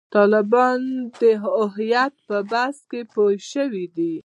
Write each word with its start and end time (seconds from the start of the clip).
طالبان 0.15 0.81
د 1.21 1.21
هویت 1.45 2.13
پر 2.27 2.41
بحث 2.51 2.77
کې 2.89 3.01
پوه 3.11 3.33
شوي 3.51 3.85
دي. 3.95 4.13